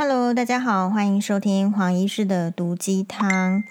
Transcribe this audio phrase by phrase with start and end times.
[0.00, 3.64] Hello，大家好，欢迎收听黄医师的毒鸡汤。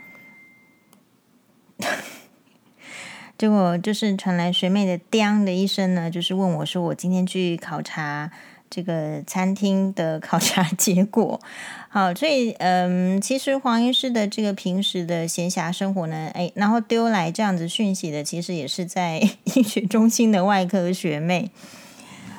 [3.37, 8.29] 结果就是传来学妹的“叮”的一声呢，就是问我说：“我今天去考察
[8.69, 11.39] 这个餐厅的考察 结果。”
[11.87, 19.21] 好，所以嗯，其实黄医师的这个平时的闲暇生活呢，哎，然后丢来这样子讯息的，其实也是在
[19.55, 21.51] 医学中心的外科学妹。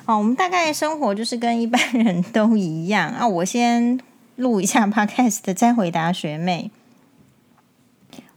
[0.09, 3.29] 好，我们大概生活就是跟一般人都一样啊。
[3.29, 4.01] 我先
[4.37, 6.71] 录一下 Podcast，再回答学妹。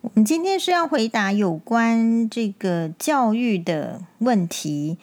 [0.02, 4.98] 我们今天是要回答有关这个教育的问题。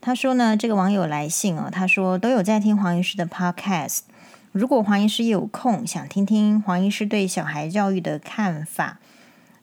[0.00, 4.02] 他说呢，这个网友来信哦，他说都有在听黄医师的 Podcast。
[4.52, 9.00] 如果黄医师有空，想听听黄医师对小孩教育的看法，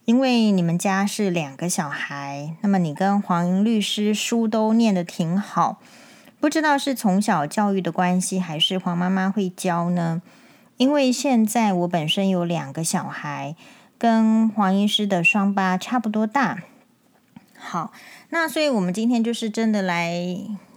[0.03, 5.79] 因为你们家是两个小孩，那么你跟黄律师书都念得挺好。
[6.43, 10.21] 不知道是从小教育的关系，还是黄妈妈会教呢？
[10.75, 13.55] 因为现在我本身有两个小孩，
[13.97, 16.63] 跟黄医师的双八差不多大。
[17.57, 17.93] 好，
[18.31, 20.13] 那所以我们今天就是真的来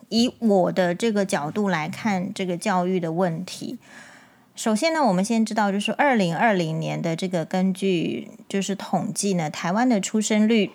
[0.08, 3.80] 以我的这个角度来看这个教育的问题。
[4.54, 10.70] 首先呢，我们先知道就是二零二零年的这个根据就是统计呢，台湾的出生率。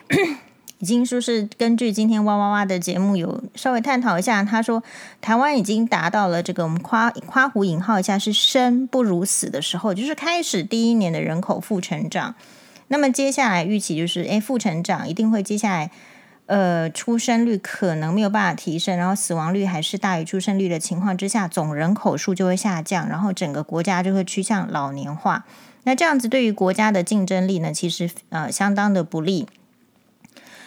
[0.82, 4.82] 已经说是根据今天哇哇哇的节目有稍微探讨一下，他说
[5.22, 12.34] 台湾已经达到了这个我们夸夸胡引号一下是生不如死的时候，就是开始第一年的人口负成长。
[12.88, 15.92] 那么接下来预期就是，诶，负成长一定会接下来
[16.48, 25.46] 呃出生率可能没有办法提升，然后死亡率还是大于出生率的情况之下，总人口数就会下降，然后整个国家就会趋向老年化。
[25.84, 29.48] 那这样子对于国家的竞争力呢，其实呃相当的不利。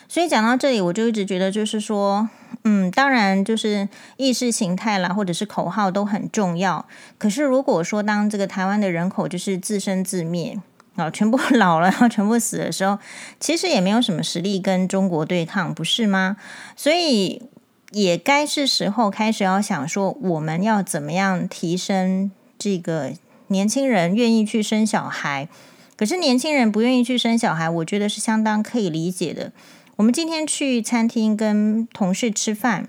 [0.09, 2.29] 所以讲到这里，我就一直觉得，就是说，
[2.65, 6.87] 嗯，当然就是意识形态啦，或者是口号都很重要。
[7.19, 10.61] 可是如果说当这个台湾的人口就是自生自灭
[10.97, 12.99] 啊，全部 老了，然后全部死的时候，
[13.41, 16.37] 其实也没有什么实力跟中国对抗，不是吗？
[16.77, 17.43] 所以
[17.91, 23.13] 也该是时候开始要想说，我们要怎么样提升这个
[23.49, 25.49] 年轻人愿意去生小孩。
[25.97, 29.53] 可是年轻人不愿意去生小孩，我觉得是相当可以理解的。
[29.97, 32.89] 我们今天去餐厅跟同事吃饭，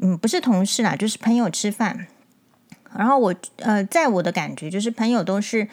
[0.00, 2.06] 嗯，不是同事啦，就是朋友吃饭。
[2.96, 5.68] 然后我呃，在我的感觉就是朋友都是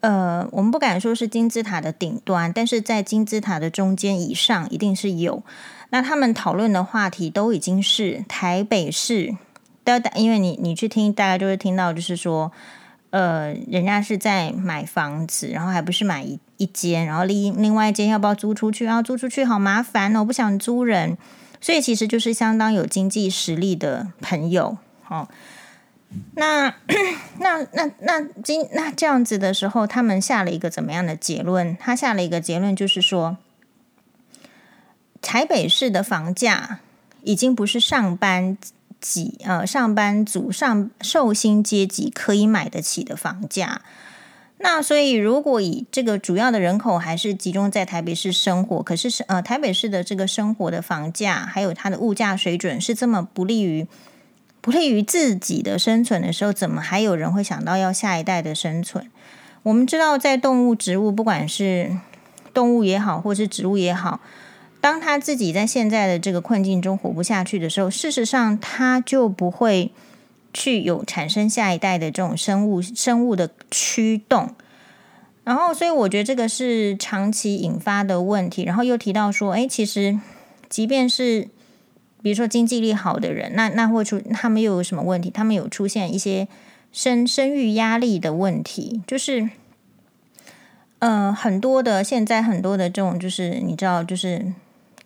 [0.00, 5.42] 呃，我们不敢说是金字塔的顶端，但是在金字塔的中间以上一定是有。
[5.88, 9.34] 那他们讨论的话题都已经是台北市
[9.84, 12.52] 的，因为你你去听，大家就会听到，就是说。
[13.10, 18.84] 呃，人家是在买房子，然后还不是买一一间，然后另另外一间要不要租出去？
[18.84, 21.18] 然后租出去好麻烦哦，我不想租人，
[21.60, 24.78] 所以其实就是相当有经济实力的朋友。
[25.08, 25.28] 哦，
[26.36, 26.72] 那
[27.38, 31.76] 那那那今那这样子的时候，他们下了一个怎么样的结论？
[31.78, 33.38] 他下了一个结论，就是说，
[35.20, 36.78] 台北市的房价
[37.22, 38.56] 已经不是上班。
[39.00, 43.80] 几呃，上班族上寿星阶级可以买得起的房价，
[44.58, 53.86] 那所以如果以这个主要的人口还是集中在台北市生活，可是是呃台北市的这个生活的房价还有它的物价水准是这么不利于
[54.60, 59.10] 不利于自己的生存的时候，怎么还有人会想到要下一代的生存？
[59.62, 61.96] 我们知道，在动物、植物，不管是
[62.52, 64.20] 动物也好，或是植物也好。
[64.80, 69.92] 当他自己在现在的这个困境中活不下去的时候，事实上他就不会
[70.54, 74.54] 去有产生下一代的这种生物生物的驱动。
[75.44, 78.62] 然后，所以我觉得这个是长期引发的问题。
[78.62, 80.18] 然后又提到说，哎，其实
[80.70, 81.48] 即便是
[82.22, 85.28] 比如说经济力好的人，那那会出他们又有什么问题？
[85.28, 86.48] 他们有出现一些
[86.90, 89.50] 生生育压力的问题，就是、
[91.00, 94.54] 呃，很多的现在很多的这种就是你知道就是。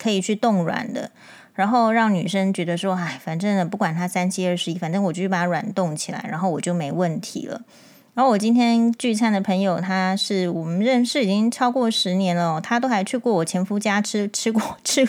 [0.05, 1.11] 可以去冻卵的，
[1.55, 7.63] 然后让女生觉得说，哎，反正呢，不管她三七二十一，反正我就去把卵冻起来，然后我就没问题了。
[8.13, 15.09] 然后我今天聚餐的朋友，他是我们认识已经超过十年了，他都还去过我前夫家吃 吃过吃，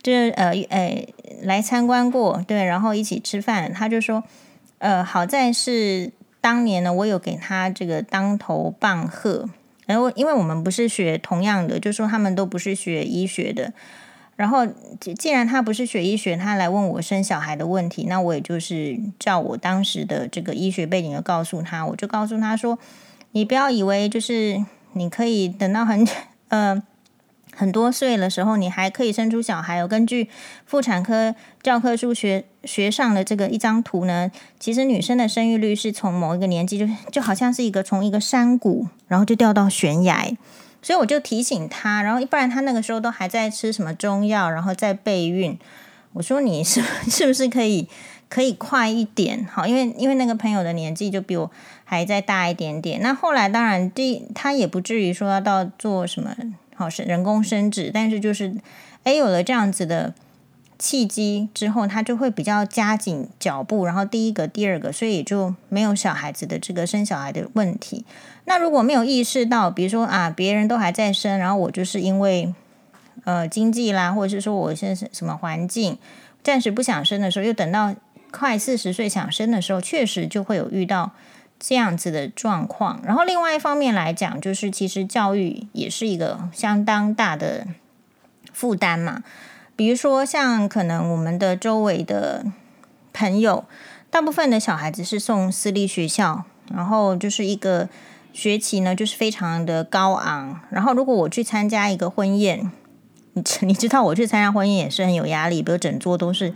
[0.00, 1.08] 就是呃呃
[1.42, 3.72] 来参观过，对，然后一起吃饭。
[3.72, 4.22] 他就说，
[4.78, 9.46] 呃，好在是当年呢，我有给他这个当头棒喝，
[9.86, 13.72] 然后因为我们不是学同样的，就说他们都不是学医学的。
[14.40, 14.66] 然后，
[15.18, 22.78] 既然他不是学医学，他来问我生小孩的问题，那我也就是照我当时的这个医学背景，就告诉他，我就告诉他说
[23.32, 24.64] ：“你不要以为就是
[24.94, 26.08] 你可以等到很
[26.48, 26.82] 呃
[27.54, 29.76] 很多岁的时候，你还可以生出小孩。
[29.76, 30.30] 有根据
[30.64, 40.34] 妇产科教科书学学上的这个一张图呢，其实女生的生育率是从某一个年纪就就好像是一个从一个山谷，然后就掉到悬崖。
[40.82, 45.58] 所以我就提醒他，然后不然他那个时候都还在吃什么中药，然后在备孕。
[46.12, 47.88] 我说你是 是不是可以
[48.28, 49.46] 可以快一点？
[49.50, 51.50] 好，因为因为那个朋友的年纪就比我
[51.84, 53.00] 还再大一点点。
[53.00, 56.34] 那后来当然第他也不至于说要到做什么。
[56.74, 58.54] 好是人工生殖，但是就是，
[59.04, 60.14] 诶，有了这样子的
[60.80, 68.04] 契机之后，他就会比较加紧脚步，然后第一个、第二个，所以也就没有小孩子的这个生小孩的问题。
[68.46, 72.52] 那如果没有意识到，比如说啊，别人都还在生，然后我就是因为
[73.24, 75.98] 呃经济啦，或者是说我现在什么环境，
[76.42, 77.94] 暂时不想生的时候，又等到
[78.32, 81.12] 快四十岁想生的时候，确实就会有遇到。
[81.62, 87.66] 这样子的状况，然后另外一方面来讲，就是其实教育也是一个相当大的
[88.50, 89.22] 负担嘛。
[89.80, 92.44] 比如说，像可能我们的周围的
[93.14, 93.64] 朋友，
[94.10, 97.88] 大部分的小孩子是送私立学校，然后就是一个
[98.34, 100.60] 学期呢，就是非常的高昂。
[100.68, 102.70] 然后如果我去参加一个婚宴，
[103.32, 106.52] 你 你知道我去参加婚宴也是很有压力，比如整桌都是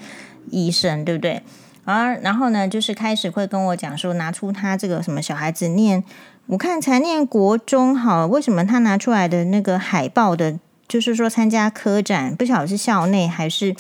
[0.51, 1.43] 医生，对不对？
[1.87, 6.05] 而然后呢，就是开始会跟我讲说，拿出他这个什么小孩子念，
[6.49, 13.75] 我看才念国中好，为什么他拿出来的那个海报的，就是说参加科展，不晓得是校内还是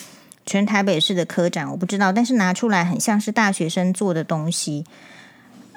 [0.46, 4.84] 全台北市的科展，我不知道，但是拿出来很像是大学生做的东西，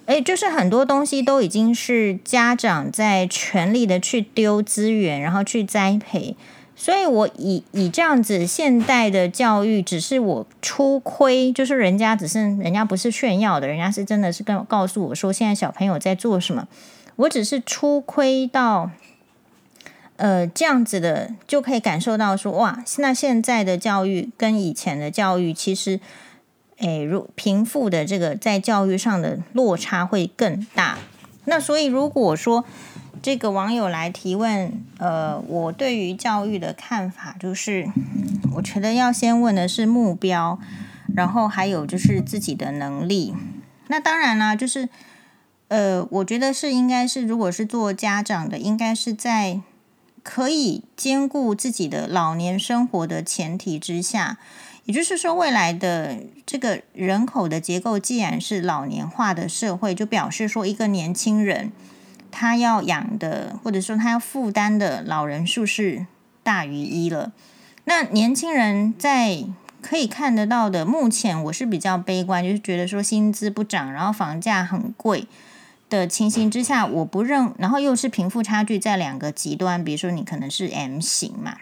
[0.06, 6.36] 诶，就是很多东西都已经是家长在全力的去丢资源，然后去栽培。
[6.80, 16.68] 所以，我以以这样子现代的教育，只是我初窥，就是人家只是人家不是炫耀的，人家是真的是跟告诉我说，现在小朋友在做什么。
[17.16, 18.92] 我只是初窥到，
[20.18, 26.00] 呃，这样子的就可以感受到说，哇，那现在的教育跟以前的教育，其实，
[26.78, 30.98] 诶，如贫富的这个在教育上的落差会更大。
[31.46, 32.66] 那所以，如果说，
[33.22, 37.88] 这个网友来提问，呃，我对于教育的看法就是，
[38.56, 40.60] 我觉得要先问的是目标，
[41.16, 43.34] 然后还有就是自己的能力。
[43.88, 44.90] 那当然啦，就是，
[45.70, 49.62] 呃，我觉得是应该是，如果是做家长的，应该是在
[50.30, 54.38] 可以兼顾自己的老年生活的前提之下，
[54.84, 61.72] 也就是说，未来的这个人口的结构既然是老年化的社会，就表示说一个年轻人。
[62.30, 66.06] 他要养的，或者说他要负担的老人数是
[66.44, 67.32] 大于一了。
[67.86, 69.46] 那年轻人在
[69.82, 75.26] 可以看得到的，目前我是比较悲观，就是觉得说薪资不涨，然后房价很贵
[75.90, 81.58] 的情形之下，我不认，然后又是贫富差距在两个极端，比如说你可能是 M 型嘛，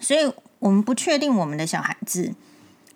[0.00, 2.34] 所以我们不确定我们的小孩子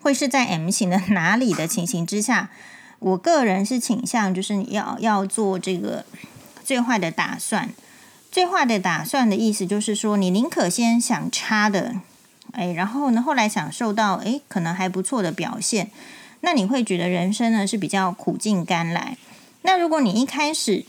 [0.01, 2.51] 会是在 M 型的哪里的情形之下，
[2.99, 6.05] 我个人是倾向就是要要做这个。
[6.65, 7.71] 最坏的打算，
[8.31, 11.97] 最坏的打算的意思就是说，你宁可先想差的，
[12.53, 15.91] 哎，然后呢，后来享受到哎，可能还不错的表现，
[16.41, 19.19] 那你会觉得人生呢是比较苦尽甘来。
[19.63, 20.85] 那如果你一开始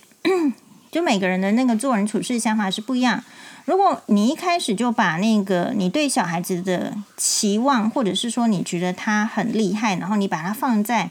[0.91, 3.23] 就每个人的那个做人处事想法是不一样，
[3.65, 11.09] 如果你一开始就把那个你对小孩子的期望，或者是说你觉得他很厉害，然后你把他放在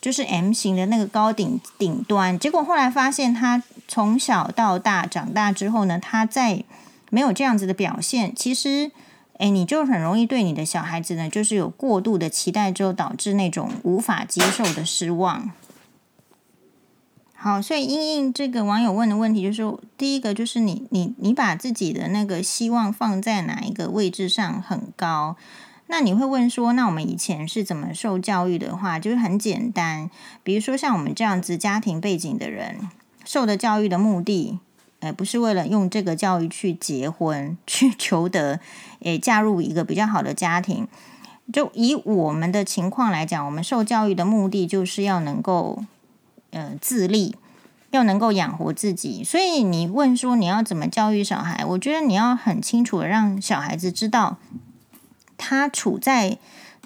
[0.00, 3.62] 就是 M 型的那个高顶顶端，结果后来发现他。
[3.88, 6.64] 从小到大长大之后呢，他在
[7.10, 8.90] 没有这样子的表现，其实，
[9.36, 15.50] 诶，你就很容易对你的小孩子呢，就是有过度的期待，之后导致那种无法接受的失望。
[17.44, 25.34] 好，所以因应这个网友问的问题，就是第一个就是你你你把自己的那个希望放在哪一个位置上很高？
[25.88, 30.08] 那你会问说，那我们以前是怎么受教育的话，就是很简单，
[30.44, 32.88] 比如说像我们这样子家庭背景的人。
[33.24, 34.60] 受的教育的目的，
[35.00, 38.60] 呃，不是为了用这个教育去结婚，去 求得，
[39.00, 40.86] 诶，嫁入一个比较好的家庭。
[41.52, 45.84] 就以我们的情况来讲，我们受教育的目的就是要能够，
[46.52, 47.34] 呃，自立，
[47.90, 49.22] 要能够养活自己。
[49.22, 54.38] 所以你问说你要怎么教育小孩，我觉得你要很清楚的让小孩子知道
[55.36, 56.38] 他处在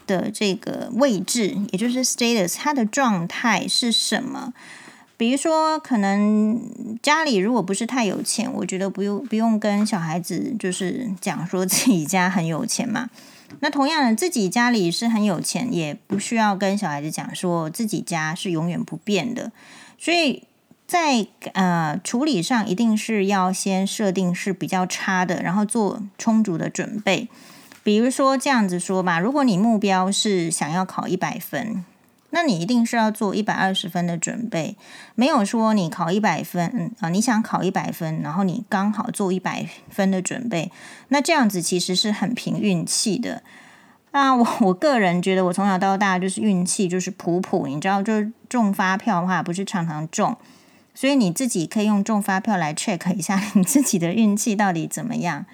[0.07, 4.55] 的这个位置，也就是 status，他的状态是什么。
[5.19, 6.61] 比如说，可能
[7.03, 13.09] 家里如果不是太有钱，我觉得不用不用跟小孩子就是讲说自己家很有钱嘛。
[13.61, 19.53] 那同样的，自己家里是很有钱，也不需要跟小孩子讲说自己家是永远不变的。
[19.99, 20.45] 所以
[20.87, 27.29] 在呃处理上，一定是要先设定是比较差的，然后做充足的准备。
[27.83, 31.85] 比如说这样子说吧，如果你目标是想要考一百分，
[32.37, 34.77] 那你一定是要做一百二十分的准备。
[35.15, 40.71] 没有说你考一百分，嗯啊，你想考一百分，然后你刚好做一百分的准备，
[41.09, 43.43] 那这样子其实是很凭运气的。
[44.13, 50.37] 那我我个人觉得，我从小到大就是运气就是普普，你知道，就是中发票的话不是常常中，
[50.95, 55.47] 所以你自己可以用中发票来 check 一下你自己的运气到底怎么样。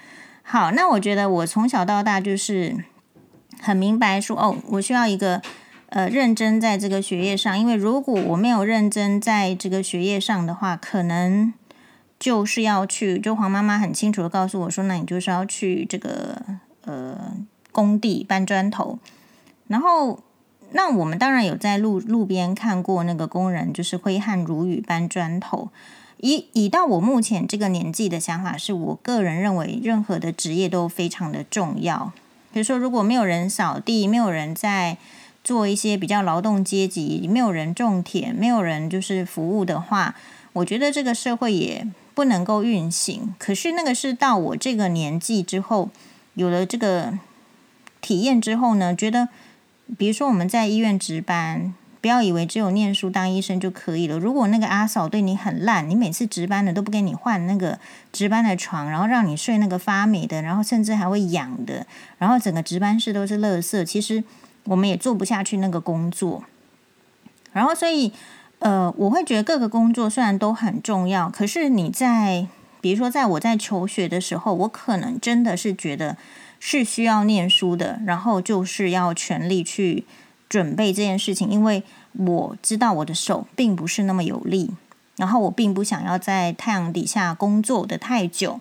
[0.43, 2.85] 好，那我觉得我从小到大就是
[3.61, 5.41] 很明白说，哦，我需要一个
[5.93, 11.55] 呃认真在这个学业上，因为如果我没有认真在这个学业上的话，可能
[12.19, 16.43] 就是要去，就黄妈妈很清楚的告诉我说，那你就是要去这个
[16.85, 17.17] 呃。
[17.75, 18.99] 工地搬砖头，
[19.67, 20.21] 然后
[20.73, 25.71] 那我们当然有在路路边看过那个工人，就是挥汗如雨搬砖头。
[26.19, 32.13] 以以到我目前这个年纪的想法，是我个人认为，任何的职业都非常的重要。
[32.53, 34.99] 比如说，如果没有人扫地，没有人在
[35.45, 40.15] 做一些比较劳动阶级，没有人种田，没有人就是服务的话，
[40.55, 43.35] 我觉得这个社会也不能够运行。
[43.39, 45.91] 可是那个是到我这个年纪之后，
[46.35, 47.19] 有了这个。
[48.05, 49.29] 体验之后呢，觉得，
[49.97, 54.19] 比如说我们在医院值班，不要以为只有念书当医生就可以了。
[54.19, 57.79] 如果那个阿嫂对你很烂，你每次值班的都不给你换那个
[58.13, 61.87] 值班的床，然后让你睡那个发霉的，然后甚至还会痒的，
[62.19, 64.25] 然后整个值班室都是垃圾，其实
[64.65, 66.45] 我们也做不下去那个工作。
[67.53, 68.13] 然后所以，
[68.59, 72.47] 呃，我会觉得各个工作虽然都很重要，可是你在，
[72.81, 76.17] 比如说在我在求学的时候，我可能真的是觉得。
[76.65, 80.05] 是需要念书的，然后就是要全力去
[80.49, 84.71] 准备这件事情，因为我知道我的手并不是那么有力，
[85.17, 88.61] 然后我并不想要在太阳底下工作的太久，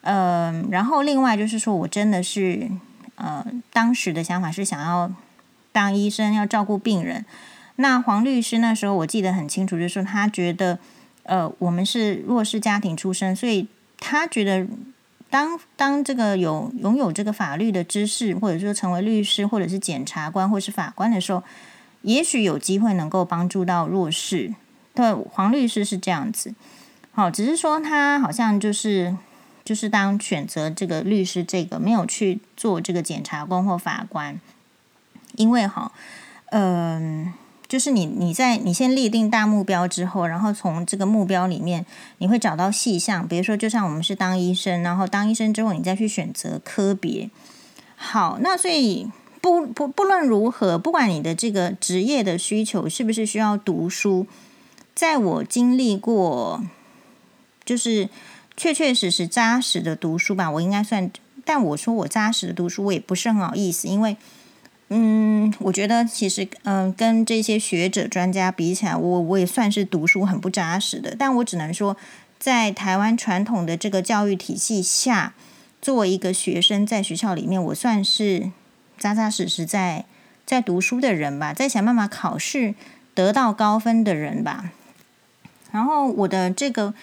[0.00, 2.68] 嗯、然后另外就是说我真的是，
[3.14, 5.08] 呃，当时的想法是想要
[5.78, 7.24] 当医生，要照顾病人。
[7.76, 10.78] 那黄律师那时候我记得很清楚，就是说他觉得，
[11.22, 13.68] 呃，我们是弱势家庭出身，所以
[13.98, 14.66] 他觉得。
[15.30, 21.42] 当当这个有拥有这个法律的知识，或者说成为律师，或者是检察官，或是法官的时候，
[22.00, 24.54] 也许有机会能够帮助到弱势。
[24.94, 26.54] 对，黄律师是这样子。
[27.12, 29.14] 好，只是说他好像就是
[29.66, 34.40] 就是当选择这个律师，这个没有去做这个检察官或法官，
[35.38, 35.90] 因为哈，
[36.50, 37.32] 嗯、
[37.66, 41.86] 就是你，你在你先立定大目标之后，然后从这个目标里面，
[42.18, 43.26] 你会找到细项。
[43.26, 47.30] 比如说，就像我们是当医生，然后当医生之后，你再去选择科别。
[47.96, 54.26] 好，那所以不不不论如何，不管你的这个职业的需求是不是需要读书，
[54.94, 56.62] 在我经历过，
[57.64, 58.08] 就是
[58.56, 61.10] 确确实实扎实的读书吧，我应该算。
[61.44, 64.16] 但我说我扎实的读书，我也不是很好意思，因为。
[64.90, 71.14] 嗯，我觉得其实，嗯、跟这些学者专家比起来，我我也算是读书很不扎实的。
[71.18, 71.94] 但我只能说，
[72.38, 75.34] 在台湾传统的这个教育体系下，
[75.82, 78.50] 作为一个学生，在学校里面，我算是
[78.96, 80.06] 扎扎实实在
[80.46, 82.74] 在读书的人吧，在想办法考试
[83.14, 84.70] 得到高分的人吧。
[85.70, 86.94] 然后我的这个，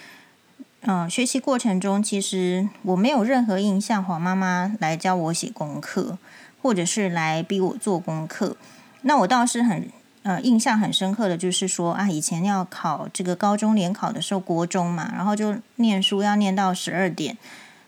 [0.82, 6.18] 嗯、学习过程中，其实我没有任何印象，黄妈妈来教我写功课。
[6.66, 8.58] 或者是来逼我做功课，
[9.04, 9.88] 那我倒是很
[10.24, 17.38] 呃印象很深刻的就是说啊，以前要考这个高中联考的时候，国中嘛，然后就念书要念到十二点，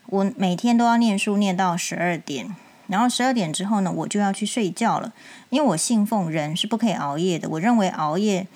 [0.06, 2.54] 我每天都要念书念到十二点，
[2.86, 5.12] 然后十二点之后呢，我就要去睡觉了，
[5.50, 8.46] 因为我信奉人是不可以熬夜的，我认为熬夜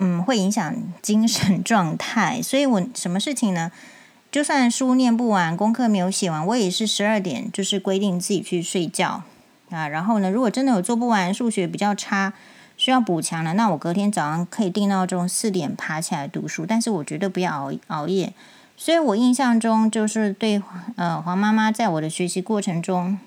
[0.00, 3.70] 嗯会影响精神状态，所以我什么事情呢？
[4.30, 9.24] 就算书念不完，功课没有写完，我也是十二点，就是规定自己去睡觉
[9.70, 9.88] 啊。
[9.88, 12.32] 然后呢，如果真的有做不完，数学比较差，
[12.76, 16.64] 需要补强了，那我隔天早上可以定闹钟四点爬起来读书。
[16.64, 18.32] 但是我绝对不要熬熬夜。
[18.76, 20.62] 所以我印象中就是对
[20.94, 23.18] 呃黄妈妈在我的学习过程中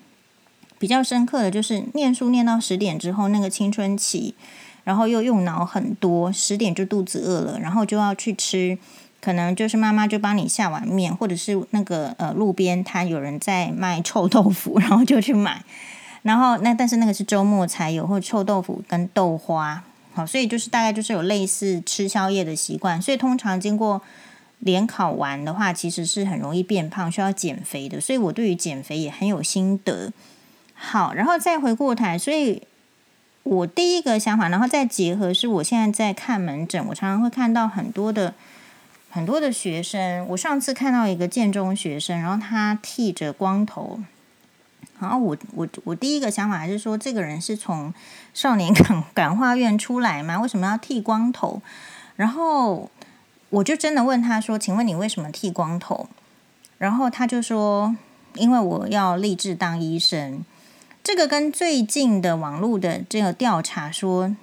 [0.78, 4.34] 比较深刻的就是念书念到十点之后，那个青春期，
[4.84, 8.78] 然后又用脑很多，十点就肚子饿了，然后就要去吃。
[9.24, 15.64] 可能就是妈妈就帮你下碗面，或者是那个呃路边摊有人在卖臭豆腐， 然后就去买。
[16.20, 19.82] 然后那但是那个是周末才有，或臭豆腐跟豆花。
[20.12, 23.00] 好，所以就是大概就是有类似吃宵夜的习惯。
[23.00, 24.02] 所以通常经过
[24.58, 27.98] 联考完的话，其实是很容易变胖，需要减肥的。
[27.98, 30.12] 所以我对于减肥也很有心得。
[30.74, 32.62] 好，然后再回过头，所以
[33.42, 38.34] 我第一个想法，然后再结合是我现在在看门诊，我常常会看到很多的
[39.14, 40.26] 很多的学生。
[40.30, 44.00] 我上次看到一个建中学生，然后他剃着光头，
[44.98, 47.94] 然后我我我第一个想法还是说，这个人是从
[48.32, 50.40] 少年感 感化院出来吗？
[50.40, 51.62] 为什么要剃光头？
[52.16, 52.90] 然后
[53.50, 56.08] 我就真的问他说：“请问你为什么剃光头？”
[56.78, 57.94] 然后他就说
[58.34, 60.44] ：“因为我要立志当医生。”
[61.04, 64.34] 这个跟最近的网络的这个调查说，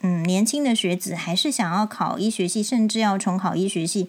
[0.00, 4.08] 嗯，年轻的学子还是想要考医学系，甚至要重考医学系，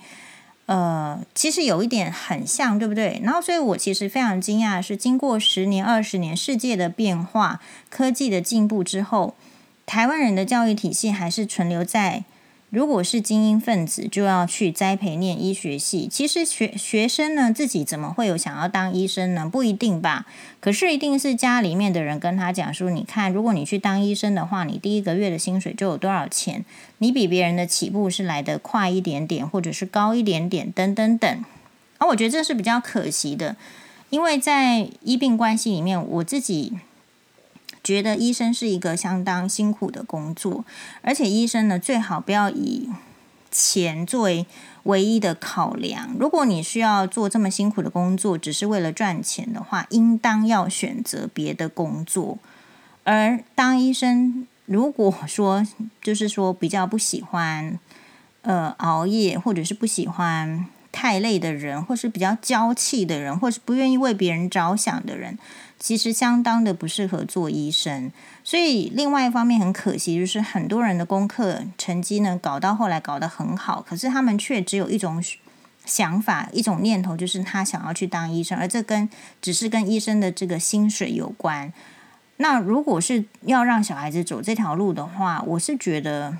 [0.66, 3.20] 呃，其实有一点很像，对不对？
[3.24, 9.36] 然后，所以我其实非常惊讶是，经过十年、二十年世界的变化、科技的进步之后，
[9.86, 12.26] 台湾人的教育体系还是存留在。
[12.78, 16.08] 如果是精英分子，就要去栽培念医学系。
[16.08, 19.50] 其实学学生呢，自己怎么会有想要当医生呢？
[19.52, 20.28] 不一定吧。
[20.60, 26.64] 可是一定是家里面的人跟他讲说：“你看，如果你去当医生的话，你第一个月的薪水就有多少钱？
[27.00, 31.46] 你比别人的起步是来得快一点点，或者是高一点点，等等等。”
[31.98, 33.56] 而我觉得这是比较可惜的，
[34.12, 36.74] 因为在医病关系里面，我自己。
[37.88, 40.66] 觉得医生是一个相当辛苦的工作，
[41.02, 42.90] 而且医生呢，最好不要以
[43.50, 44.46] 钱作为
[44.84, 46.14] 唯一的考量。
[46.20, 52.38] 如果你需要做这么辛苦的工作，只是为了赚钱的话，应当要选择别的工作。
[53.06, 55.66] 而当医生，如果说
[56.02, 57.80] 就是说比较不喜欢
[58.42, 65.38] 呃熬夜，或者是不喜欢太累的人，或是比较娇气的人，或是不愿意为别人着想的人。
[65.80, 68.12] 其实相当的不适合做医生，
[68.44, 75.24] 所以另外一方面很可惜，就是很多人的功课成绩呢搞到后来搞得很好，可是他们却只有一种
[75.86, 79.08] 想法、一种念头，就是他想要去当医生，而这跟
[79.40, 81.72] 只是跟医生的这个薪水有关。
[82.38, 86.38] 那如果是要让小孩子走这条路的话，我是觉得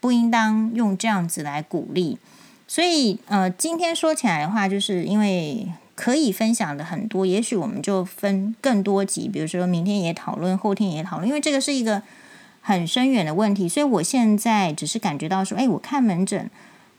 [0.00, 2.18] 不应当用这样子来鼓励。
[2.66, 5.68] 所以呃，今天说起来的话，就是因为。
[5.96, 12.02] 可以分享的很多，也许我们就分更多集，比如说明天也讨论，后天也讨论，因为这个是一个
[12.60, 13.68] 很深远的问题。
[13.68, 16.50] 所以我现在只是感觉到说，哎，我看门诊，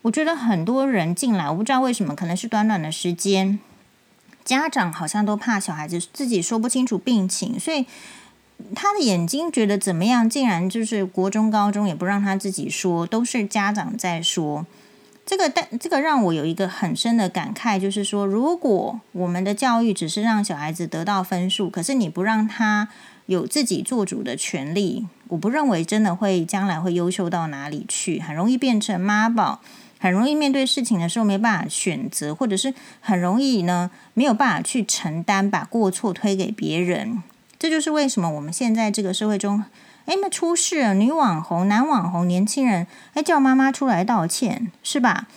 [0.03, 3.59] 我觉得很多人进来，我不知道为什么，可能是短短的时间，
[4.45, 7.85] 家长好像都怕小孩子自己说不清楚病情，所以
[8.73, 14.65] 他的眼睛觉得怎么样，竟然就是国中、高中也不让他自己说，都是家长在说。
[15.25, 22.89] 这个但这个让我有一个很深的感慨，就是说，如果我们的教育只是让小孩子得到分数，可是你不让他
[23.25, 29.61] 有自己做主的权利，我不认为真的会将来会优秀到哪里去，很容易变成妈宝，
[29.97, 37.23] 很容易面对事情的时候没办法选择，或者是很容易呢没有办法去承担，把过错推给别人。
[37.57, 39.63] 这就是为什么我们现在这个社会中。
[40.05, 45.27] 哎，那出事了，女网红、男网红、年轻人，哎，叫妈妈出来道歉，是吧？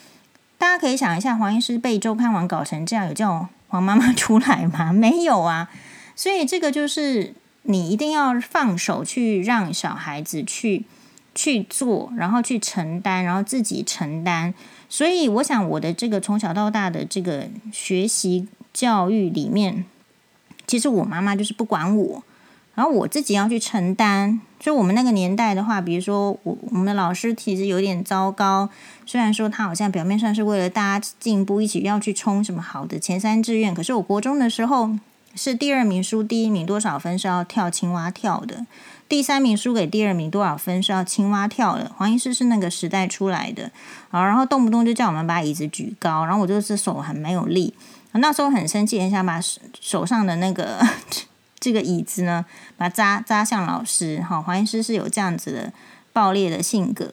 [0.58, 4.92] 大家可以想一下，黄医师被周刊网搞成这样，有叫黄妈妈出来吗？
[4.94, 5.70] 没有啊。
[6.14, 10.84] 所以这个就是你一定要放手去让小孩子去
[11.34, 14.52] 去做，然后去承担，然后自己承担。
[14.88, 19.84] 所以我想，我的这个从小到大的这个学习教育里面，
[20.66, 22.22] 其实我妈妈就是不管我。
[22.74, 28.68] 然后我自己要去承担，就我们那个年代的话，比如说我我们的老师其实有点糟糕，
[29.06, 34.90] 虽然说他好像表面上是为了大家进步，一起要去冲什么好的前三志愿，可是我国中的时候
[35.36, 38.66] 是第二名输第一名多少分是要跳青蛙跳的，
[39.08, 41.92] 第三名输给第二名多少分是要青蛙跳的。
[41.96, 43.70] 黄医师是那个时代出来的，
[44.10, 47.72] 好，然后动不动就叫我们把椅子举高，然后我就是手很没有力，
[48.12, 49.40] 那时候很生气，很想把
[49.80, 50.84] 手上的那个。
[51.58, 52.44] 这个椅子呢，
[52.76, 54.22] 把它扎扎向老师。
[54.22, 55.72] 哈，黄医师是有这样子的
[56.12, 57.12] 暴烈的性格，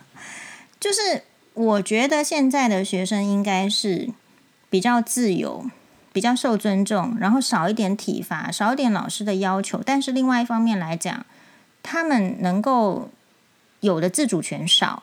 [0.80, 1.22] 就是
[1.54, 4.10] 我觉得现在的学生应该是
[4.68, 5.70] 比较自由，
[6.12, 9.80] 比较受尊重，然后少一点体罚，少一点老师的要求。
[9.84, 11.24] 但是另外一方面来讲，
[11.82, 13.10] 他们能够
[13.80, 15.02] 有的自主权少，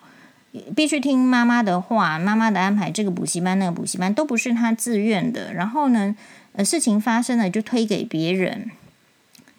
[0.76, 5.54] 必须听妈妈的话，妈妈的安排，这个补习班那个补习班都不是他自愿的。
[5.54, 6.16] 然后呢，
[6.54, 8.72] 呃，事情发生了就推给别人。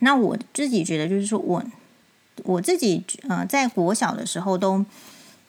[0.01, 1.65] 那我自己觉得，就是说我
[2.43, 4.85] 我自己呃，在国小的时候都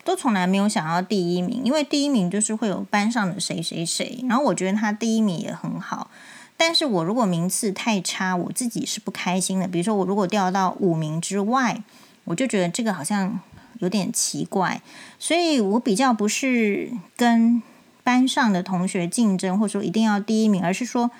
[0.03, 4.23] 都从来没有想要第一名，因为第一名就是会有班上的谁谁谁。
[4.29, 6.09] 然后我觉得他第一名也很好，
[6.55, 9.67] 但是我如果名次太差，我自己是不开心的。
[9.67, 11.83] 比如说我如果掉到五名之外，
[12.23, 13.39] 我就觉得这个好像
[13.79, 14.81] 有点奇怪，
[15.19, 17.61] 所以我比较不是跟
[18.03, 21.11] 班上的同学竞争，或者说一定要第一名，而是说。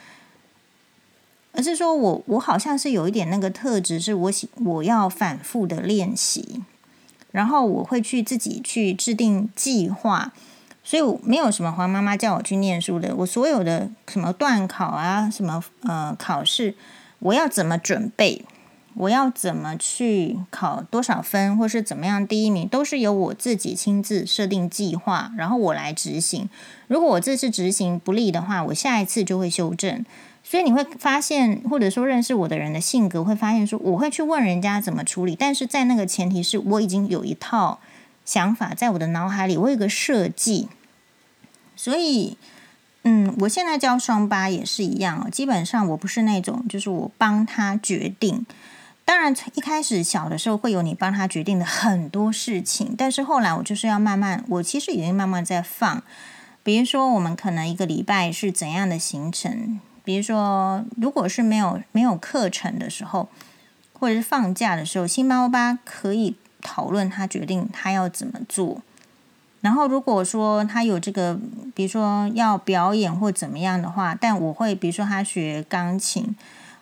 [1.55, 6.63] 而是说我我好像是有一点那个特质，是我喜我要反复的练习，
[7.31, 10.33] 然后我会去自己去制定计划，
[10.83, 16.75] 所以没有什么黄妈妈叫我去念书的，我所有的什么段考啊，什么呃考试，
[17.19, 18.45] 我要怎么准备？
[18.97, 26.49] 我要怎么去考多少分，或是怎么样第一名，都是由我自己亲自设定计划，然后我来执行。
[26.87, 30.05] 如果我这次执行不利的话，我下一次就会修正。
[30.47, 37.79] 所以你会发现，或者说认识我的人的性格，会发现说我会去问人家怎么处理，但是在那个前提是我已经有一套
[38.23, 40.69] 想法在我的脑海里，我有个设计。
[41.75, 42.37] 所以，
[43.01, 45.29] 嗯，我现在教双八也是一样哦。
[45.31, 48.45] 基本上我不是那种，就是我帮他决定。
[49.03, 56.03] 当然，一开始小的时候会有你帮他决定的很多事情，但是后来我就是要慢慢，我其实已经慢慢在放。
[56.63, 59.79] 比如说，我们可能一个礼拜是怎样的行程？
[60.05, 63.27] 比如说，如果是没有没有课程的时候，
[63.91, 68.81] 或者是放假的时候，星巴巴可以讨论他决定他要怎么做。
[69.61, 71.39] 然后，如果说他有这个，
[71.73, 76.35] 比如说要表演或怎么样的话，但我会，比如说他学钢琴。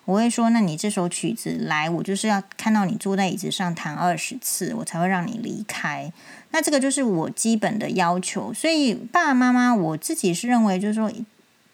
[0.06, 6.12] 我会说，那你这首曲子来，我就是要看到你坐在椅子上弹二十次，我才会让你离开。
[6.50, 8.52] 那这个就是我基本的要求。
[8.52, 11.10] 所以爸爸妈妈，我自己是认为，就是说，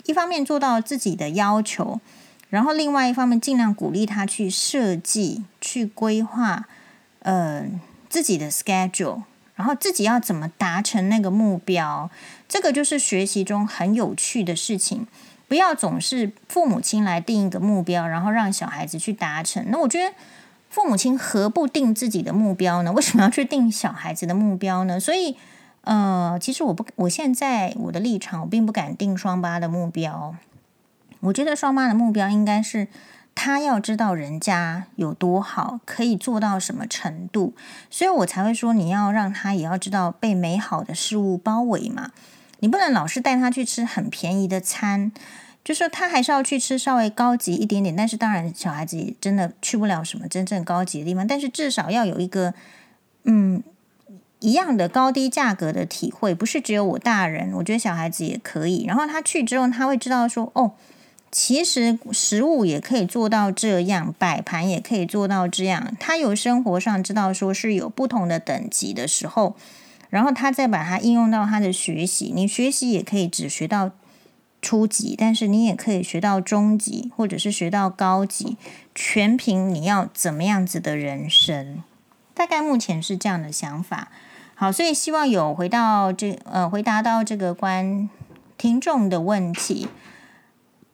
[0.04, 2.00] 一方面做到自己的要求，
[2.48, 6.66] 然后另外一方面尽量鼓励他去设计、去规划，
[7.20, 7.64] 呃，
[8.08, 9.22] 自己的 schedule，
[9.54, 12.10] 然后自己要怎么达成那个目标。
[12.48, 15.06] 这个就是学习中很有趣的事情。
[15.46, 19.64] 不要总是父母亲来定一个目标，然后让小孩子去达成。
[19.68, 20.14] 那我觉得
[20.68, 22.92] 父母亲何不定自己的目标呢？
[22.92, 25.00] 为什么要去定小孩子的目标呢？
[25.00, 25.36] 所以，
[25.82, 30.34] 呃，其实我不，我现在我的立场，我并不敢定双八的目标。
[31.20, 32.88] 我觉得双八的目标应该是
[33.34, 37.54] 他要知道人家有多好，可以做到什么程度，
[37.90, 42.10] 所以我才会说你要让他也要知道被美好的事物包围嘛。
[42.60, 45.12] 你不能老是带他去吃很便宜的餐，
[45.64, 47.96] 就说他还是要去吃稍微高级一点点。
[47.96, 51.26] 但是当然，小孩子真的去不了什么真正高级的地方。
[51.26, 52.52] 但是至少要有一个
[53.24, 53.62] 嗯
[54.40, 58.84] 一样的高低价格的体会，不是只有我大人，我觉得小孩子也可以。
[58.86, 60.72] 然后他去之后，他会知道说哦，
[61.30, 65.94] 其实食物也可以做到这样，摆盘也可以做到这样。
[66.00, 69.56] 他有生活上知道说是有不同的等级的时候。
[70.08, 73.92] 然后他再把它应用到他的学习，你学习也可以只学到
[74.60, 78.56] 初级，但是你也可以学到中级，或者是学到高级，
[78.92, 81.84] 全凭你要怎么样子的人生。
[82.34, 84.10] 大概目前是这样的想法。
[84.60, 88.10] 好，所以希望有回到这呃回答到这个关
[88.58, 89.88] 听众的问题。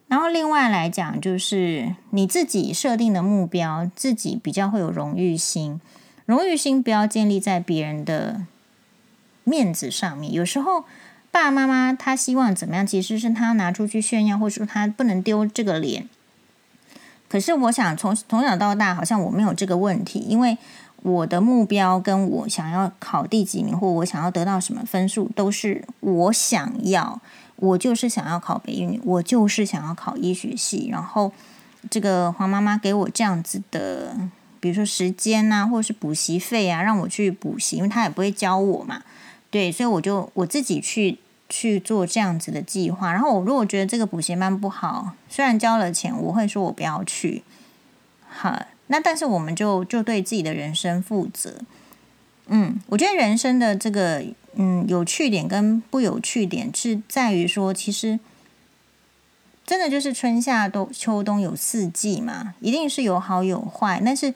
[0.06, 5.80] 然后另外来讲，就是你自己设定的目标，自己比较会有荣誉心，
[6.26, 8.42] 荣誉心不要建立在别人的。
[9.42, 10.84] 面子上面，有时候
[11.32, 16.08] 爸爸妈妈他希望怎么样，其实是他拿出去炫耀，或者说他不能丢这个脸。
[17.28, 20.56] 可是我想从从小到大，好像我没有这个问题，因为
[21.02, 27.20] 我的目标跟我想要考第几名，或我想要得到什么分数，都是我想要。
[27.58, 30.88] 我就是想要考北一女，我就是想要考医学系。
[30.90, 31.32] 然后
[31.88, 34.14] 这个黄妈妈给我这样子的，
[34.60, 39.02] 比如说时间啊，或者是补习费啊，让我去补习，因为他也不会教我嘛。
[39.50, 43.10] 对，所以我就我自己去去做这样子的计划。
[43.10, 47.42] 然后我如果觉得这个补习班不好，虽然交了钱，我会说我不要去。
[48.28, 51.58] 好，那但是我们就就对自己的人生负责。
[52.46, 58.18] 嗯，我觉得人生的这个嗯有趣点跟不有趣点是在于说，其实
[59.64, 64.34] 真的就是春夏冬秋冬有四季嘛，一定是有好有坏，但是。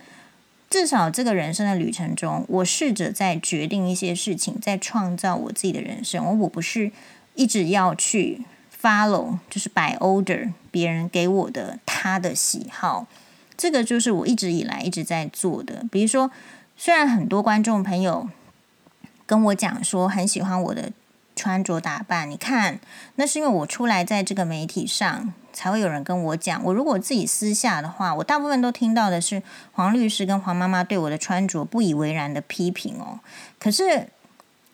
[0.71, 6.25] 至少这个人生的旅程中，我试着在决定一些事情，在创造我自己的人生。
[6.25, 6.93] 我我不是
[7.35, 8.43] 一直要去
[8.81, 13.09] follow，就是 by order 别人给我的他的喜好。
[13.61, 15.85] 这个就是我一直以来一直在做的。
[15.93, 16.31] 比如说，
[16.79, 18.27] 虽然很多观众朋友
[19.27, 20.91] 跟我讲说很喜欢我的
[21.37, 22.81] 穿着打扮，你看，
[23.17, 25.35] 那是因为我出来在这个媒体上。
[25.53, 26.63] 才会有人跟我讲。
[26.65, 29.43] 我如果自己私下的话，我大部分都听到的是
[29.73, 33.19] 黄律师跟黄妈妈对我的穿着不以为然的批评哦。
[33.59, 34.07] 可是，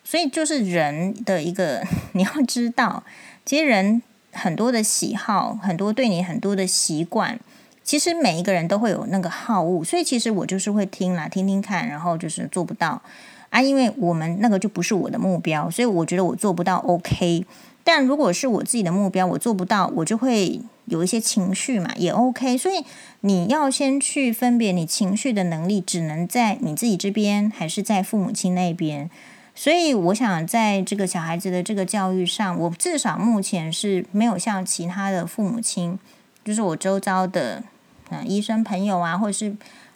[0.05, 3.03] 所以就是人的一个， 你要知道，
[3.47, 7.41] 其实人很多的喜好，很多对你很多的习惯，
[7.87, 9.83] 其实每一个人都会有那个好恶。
[9.83, 13.01] 所以其实我就是会听啦，听听看，然后就是做不到
[13.49, 16.77] 啊，因为我们那个就不是我的目标，所以我觉得我做不到。
[16.79, 17.47] OK。
[17.85, 22.59] 但如果是我自己的目标，我做不到，我就会有一些情绪嘛，也 OK。
[22.59, 22.85] 所以
[23.21, 29.09] 你要先去分别你情绪的能力，只能在你自己这边，还是在父母亲那边。
[29.55, 35.97] 所以我想，在这个小孩子的这个教育上，我至少目前是没有像其他的父母亲，
[36.45, 37.63] 就是我周遭的
[38.11, 39.55] 嗯医生朋友啊，或者是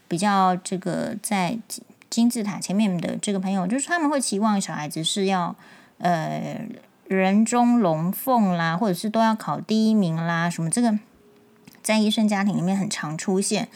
[0.09, 1.59] 比较这个在
[2.09, 5.55] 金字塔前面的这个朋友，就是他们会期望小孩子是要
[5.99, 6.61] 呃
[7.09, 10.99] 人中龙凤啦，或者是都要考第一名啦，什么这个
[11.83, 13.69] 在医生家庭里面很常出现。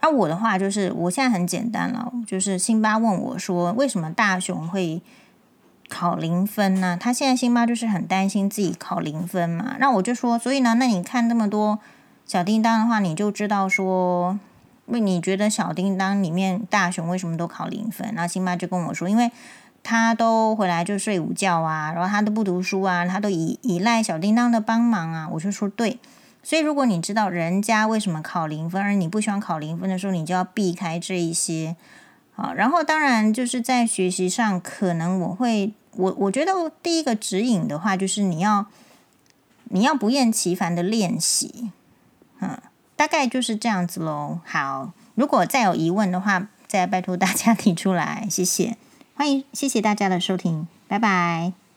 [0.00, 5.02] 而、我的话就是，我现在很简单了，就是辛巴问我说，为什么大雄会
[5.88, 6.96] 考零分呢？
[6.96, 9.74] 他现在辛巴就是很担心自己考零分嘛。
[9.80, 11.80] 那我就说，所以呢，那你看那么多
[12.28, 14.38] 小叮当的话，你就知道说，
[14.86, 18.12] 为你觉得小叮当里面大雄为什么都考零分？
[18.14, 19.32] 然后辛巴就跟我说，因为
[19.82, 25.26] 他都回来就睡午觉啊，然后他都不读书啊，他都依依赖小叮当的帮忙啊。
[25.32, 25.98] 我就说对。
[26.42, 31.76] 所以，如果你知道人家为什么考零分，而你不喜欢考零分的时候，你就要避开这一些。
[32.34, 38.66] 好，然后当然就是在学习上，可能我会，我我觉得第一个指引的话，就是你要
[39.64, 41.70] 你要不厌其烦的练习，
[42.40, 42.58] 嗯，
[42.96, 44.40] 大概就是这样子喽。
[44.44, 48.76] 好，如果再有疑问的话，再拜托大家提出来，谢谢，
[49.14, 51.67] 欢迎，谢谢大家的收听，拜拜。